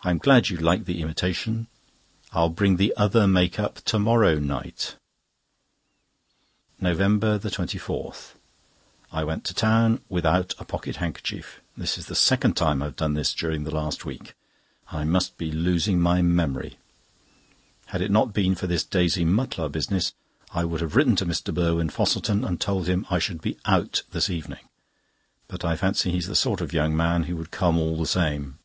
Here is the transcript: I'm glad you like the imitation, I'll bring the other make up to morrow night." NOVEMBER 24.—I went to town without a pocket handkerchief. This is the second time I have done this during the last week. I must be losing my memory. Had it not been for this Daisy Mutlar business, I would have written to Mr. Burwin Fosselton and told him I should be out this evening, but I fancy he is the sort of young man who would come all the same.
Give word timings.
I'm 0.00 0.16
glad 0.18 0.48
you 0.48 0.56
like 0.56 0.86
the 0.86 1.02
imitation, 1.02 1.66
I'll 2.32 2.48
bring 2.48 2.76
the 2.76 2.94
other 2.96 3.26
make 3.26 3.58
up 3.58 3.82
to 3.84 3.98
morrow 3.98 4.38
night." 4.38 4.94
NOVEMBER 6.80 7.38
24.—I 7.40 9.24
went 9.24 9.44
to 9.44 9.52
town 9.52 10.00
without 10.08 10.54
a 10.58 10.64
pocket 10.64 10.96
handkerchief. 10.96 11.60
This 11.76 11.98
is 11.98 12.06
the 12.06 12.14
second 12.14 12.56
time 12.56 12.80
I 12.80 12.86
have 12.86 12.96
done 12.96 13.12
this 13.12 13.34
during 13.34 13.64
the 13.64 13.74
last 13.74 14.06
week. 14.06 14.34
I 14.90 15.04
must 15.04 15.36
be 15.36 15.50
losing 15.50 16.00
my 16.00 16.22
memory. 16.22 16.78
Had 17.86 18.00
it 18.00 18.12
not 18.12 18.32
been 18.32 18.54
for 18.54 18.68
this 18.68 18.84
Daisy 18.84 19.24
Mutlar 19.26 19.68
business, 19.70 20.14
I 20.50 20.64
would 20.64 20.80
have 20.80 20.96
written 20.96 21.16
to 21.16 21.26
Mr. 21.26 21.52
Burwin 21.52 21.90
Fosselton 21.90 22.42
and 22.42 22.58
told 22.58 22.86
him 22.86 23.04
I 23.10 23.18
should 23.18 23.42
be 23.42 23.58
out 23.66 24.04
this 24.12 24.30
evening, 24.30 24.64
but 25.48 25.62
I 25.62 25.76
fancy 25.76 26.12
he 26.12 26.18
is 26.18 26.28
the 26.28 26.36
sort 26.36 26.62
of 26.62 26.72
young 26.72 26.96
man 26.96 27.24
who 27.24 27.36
would 27.36 27.50
come 27.50 27.76
all 27.78 27.98
the 27.98 28.06
same. 28.06 28.60